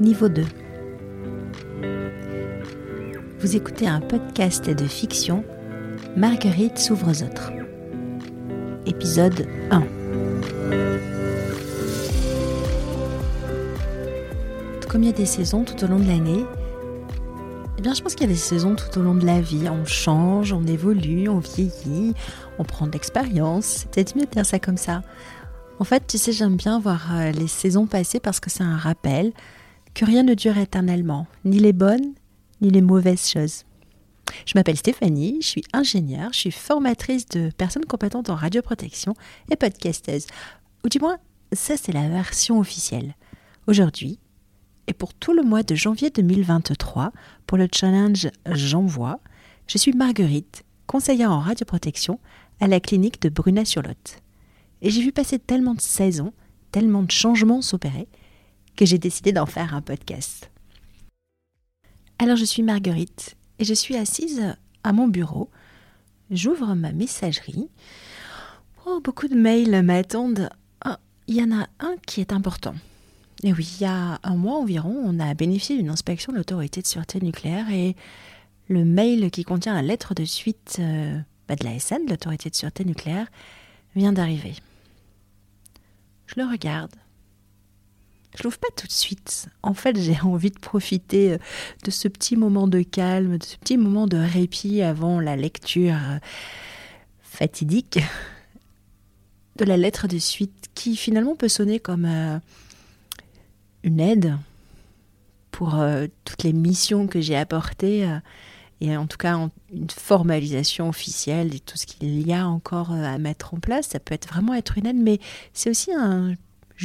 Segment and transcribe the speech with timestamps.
[0.00, 0.44] niveau 2.
[3.38, 5.44] Vous écoutez un podcast de fiction
[6.16, 7.52] Marguerite s'ouvre aux autres.
[8.86, 9.82] Épisode 1.
[14.88, 16.44] Comme il y a des saisons tout au long de l'année,
[17.78, 19.68] eh bien, je pense qu'il y a des saisons tout au long de la vie.
[19.68, 22.14] On change, on évolue, on vieillit,
[22.58, 23.64] on prend de l'expérience.
[23.64, 25.02] C'est peut-être mieux de dire ça comme ça.
[25.78, 28.76] En fait, tu sais, j'aime bien voir euh, les saisons passer parce que c'est un
[28.76, 29.32] rappel
[29.94, 32.14] que rien ne dure éternellement, ni les bonnes,
[32.60, 33.64] ni les mauvaises choses.
[34.46, 39.14] Je m'appelle Stéphanie, je suis ingénieure, je suis formatrice de personnes compétentes en radioprotection
[39.50, 40.26] et podcasteuse.
[40.84, 41.18] Ou du moins,
[41.52, 43.14] ça c'est la version officielle.
[43.66, 44.18] Aujourd'hui,
[44.86, 47.12] et pour tout le mois de janvier 2023,
[47.46, 49.20] pour le challenge J'envoie,
[49.66, 52.18] je suis Marguerite, conseillère en radioprotection
[52.60, 54.20] à la clinique de Brunet-sur-Lot.
[54.82, 56.32] Et j'ai vu passer tellement de saisons,
[56.72, 58.08] tellement de changements s'opérer,
[58.80, 60.50] que j'ai décidé d'en faire un podcast.
[62.18, 65.50] Alors je suis Marguerite et je suis assise à mon bureau.
[66.30, 67.68] J'ouvre ma messagerie.
[68.86, 70.48] Oh, beaucoup de mails m'attendent.
[70.80, 72.74] Ah, il y en a un qui est important.
[73.42, 76.80] Et oui, il y a un mois environ, on a bénéficié d'une inspection de l'autorité
[76.80, 77.96] de sûreté nucléaire et
[78.68, 82.54] le mail qui contient la lettre de suite euh, bah, de la SN, l'autorité de
[82.54, 83.26] sûreté nucléaire,
[83.94, 84.54] vient d'arriver.
[86.24, 86.94] Je le regarde.
[88.36, 89.48] Je l'ouvre pas tout de suite.
[89.62, 91.38] En fait, j'ai envie de profiter euh,
[91.84, 95.94] de ce petit moment de calme, de ce petit moment de répit avant la lecture
[95.94, 96.18] euh,
[97.22, 97.98] fatidique
[99.56, 102.38] de la lettre de suite qui finalement peut sonner comme euh,
[103.82, 104.36] une aide
[105.50, 105.78] pour
[106.24, 108.08] toutes les missions que j'ai apportées
[108.80, 109.36] et en tout cas
[109.70, 113.88] une formalisation officielle de tout ce qu'il y a encore à mettre en place.
[113.88, 115.18] Ça peut vraiment être une aide, mais
[115.52, 116.34] c'est aussi un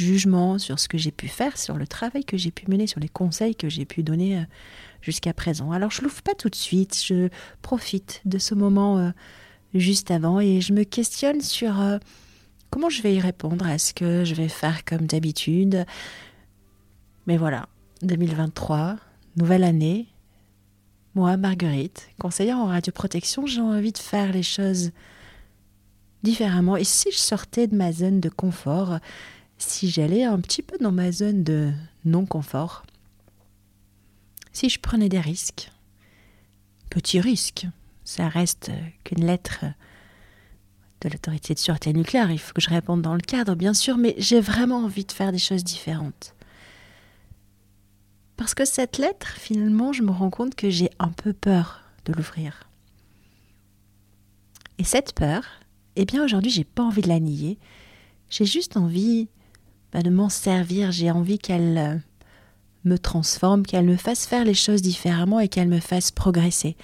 [0.00, 3.00] jugement sur ce que j'ai pu faire, sur le travail que j'ai pu mener, sur
[3.00, 4.42] les conseils que j'ai pu donner euh,
[5.00, 5.72] jusqu'à présent.
[5.72, 7.28] Alors je l'ouvre pas tout de suite, je
[7.62, 9.10] profite de ce moment euh,
[9.74, 11.74] juste avant et je me questionne sur
[12.70, 13.66] comment je vais y répondre.
[13.66, 15.84] Est-ce que je vais faire comme d'habitude?
[17.26, 17.66] Mais voilà,
[18.02, 18.96] 2023,
[19.36, 20.06] nouvelle année,
[21.16, 24.90] moi, Marguerite, conseillère en radioprotection, j'ai envie de faire les choses
[26.22, 26.76] différemment.
[26.76, 28.98] Et si je sortais de ma zone de confort,
[29.58, 31.72] si j'allais un petit peu dans ma zone de
[32.04, 32.84] non-confort,
[34.52, 35.70] si je prenais des risques,
[36.90, 37.66] petits risques,
[38.04, 38.70] ça reste
[39.04, 39.64] qu'une lettre
[41.02, 43.98] de l'autorité de sûreté nucléaire, il faut que je réponde dans le cadre, bien sûr,
[43.98, 46.34] mais j'ai vraiment envie de faire des choses différentes.
[48.36, 52.12] Parce que cette lettre, finalement, je me rends compte que j'ai un peu peur de
[52.12, 52.68] l'ouvrir.
[54.78, 55.42] Et cette peur,
[55.96, 57.58] eh bien aujourd'hui, j'ai pas envie de la nier.
[58.28, 59.28] J'ai juste envie
[59.92, 60.92] bah, de m'en servir.
[60.92, 61.96] J'ai envie qu'elle euh,
[62.84, 66.76] me transforme, qu'elle me fasse faire les choses différemment et qu'elle me fasse progresser.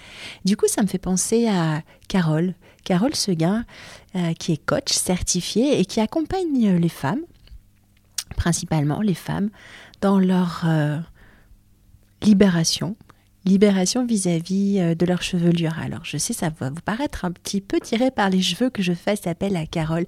[0.45, 2.53] Du coup, ça me fait penser à Carole,
[2.83, 3.65] Carole Seguin,
[4.15, 7.21] euh, qui est coach certifiée et qui accompagne les femmes,
[8.35, 9.49] principalement les femmes,
[10.01, 10.99] dans leur euh,
[12.21, 12.95] libération.
[13.45, 15.77] Libération vis-à-vis euh, de leur chevelure.
[15.79, 18.81] Alors, je sais, ça va vous paraître un petit peu tiré par les cheveux que
[18.81, 20.05] je fasse appel à Carole.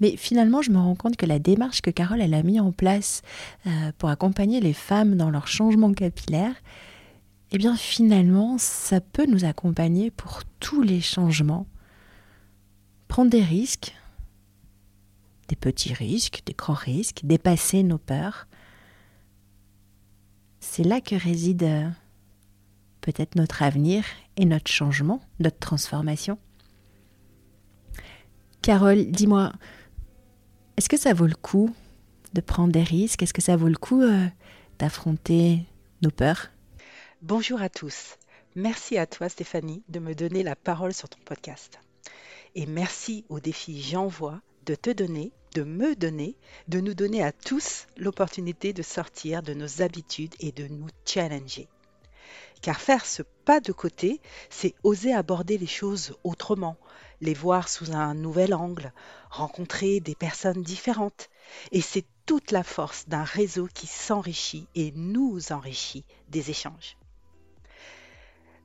[0.00, 3.22] Mais finalement, je me rends compte que la démarche que Carole a mis en place
[3.66, 6.54] euh, pour accompagner les femmes dans leur changement capillaire,
[7.52, 11.66] eh bien, finalement, ça peut nous accompagner pour tous les changements.
[13.08, 13.94] Prendre des risques,
[15.48, 18.46] des petits risques, des grands risques, dépasser nos peurs
[20.60, 21.88] c'est là que réside euh,
[23.00, 24.04] peut-être notre avenir
[24.36, 26.38] et notre changement, notre transformation.
[28.62, 29.52] Carole, dis-moi,
[30.76, 31.74] est-ce que ça vaut le coup
[32.34, 33.22] de prendre des risques?
[33.22, 34.26] Est-ce que ça vaut le coup euh,
[34.78, 35.64] d'affronter
[36.02, 36.50] nos peurs?
[37.22, 38.16] Bonjour à tous.
[38.54, 41.78] Merci à toi Stéphanie de me donner la parole sur ton podcast.
[42.54, 46.36] Et merci au défi J'envoie de te donner de me donner,
[46.68, 51.68] de nous donner à tous l'opportunité de sortir de nos habitudes et de nous challenger.
[52.62, 54.20] Car faire ce pas de côté,
[54.50, 56.76] c'est oser aborder les choses autrement,
[57.20, 58.92] les voir sous un nouvel angle,
[59.30, 61.30] rencontrer des personnes différentes.
[61.72, 66.96] Et c'est toute la force d'un réseau qui s'enrichit et nous enrichit des échanges.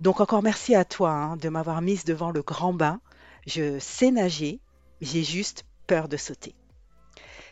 [0.01, 2.99] Donc encore merci à toi hein, de m'avoir mise devant le grand bain.
[3.47, 4.59] Je sais nager,
[4.99, 6.53] j'ai juste peur de sauter.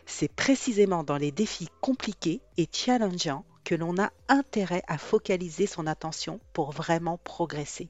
[0.06, 5.86] C'est précisément dans les défis compliqués et challengeants que l'on a intérêt à focaliser son
[5.86, 7.88] attention pour vraiment progresser.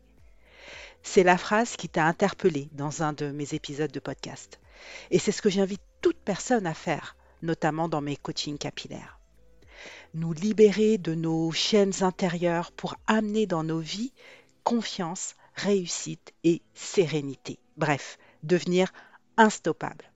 [1.02, 4.60] C'est la phrase qui t'a interpellé dans un de mes épisodes de podcast.
[5.10, 9.18] Et c'est ce que j'invite toute personne à faire, notamment dans mes coachings capillaires.
[10.14, 14.12] nous libérer de nos chaînes intérieures pour amener dans nos vies
[14.62, 17.58] confiance, réussite et sérénité.
[17.76, 18.92] Bref, devenir
[19.36, 20.13] instoppable.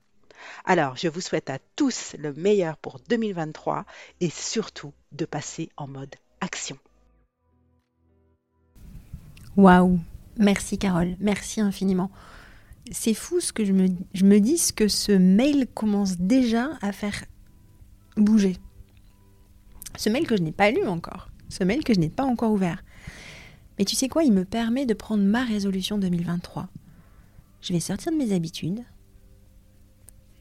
[0.64, 3.84] Alors, je vous souhaite à tous le meilleur pour 2023
[4.20, 6.78] et surtout de passer en mode action.
[9.56, 9.98] Waouh
[10.38, 12.12] Merci Carole, merci infiniment.
[12.92, 16.70] C'est fou ce que je me, je me dis, ce que ce mail commence déjà
[16.80, 17.24] à faire
[18.16, 18.56] bouger.
[19.96, 22.52] Ce mail que je n'ai pas lu encore, ce mail que je n'ai pas encore
[22.52, 22.84] ouvert.
[23.78, 26.68] Mais tu sais quoi, il me permet de prendre ma résolution 2023.
[27.60, 28.84] Je vais sortir de mes habitudes,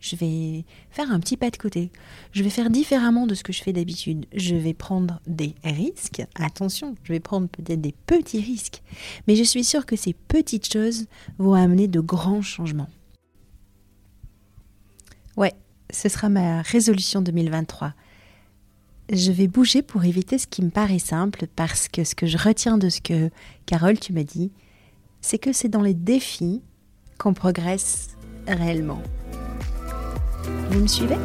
[0.10, 1.92] je vais faire un petit pas de côté.
[2.32, 4.26] Je vais faire différemment de ce que je fais d'habitude.
[4.34, 6.24] Je vais prendre des risques.
[6.36, 8.82] Attention, je vais prendre peut-être des petits risques.
[9.28, 11.06] Mais je suis sûre que ces petites choses
[11.38, 12.90] vont amener de grands changements.
[15.36, 15.54] Ouais,
[15.92, 17.94] ce sera ma résolution 2023.
[19.12, 22.38] Je vais bouger pour éviter ce qui me paraît simple parce que ce que je
[22.38, 23.30] retiens de ce que
[23.66, 24.52] Carole tu m'as dit,
[25.22, 26.62] c'est que c'est dans les défis
[27.18, 28.18] qu'on progresse
[28.48, 29.02] réellement.
[30.70, 31.18] Vous me suivez?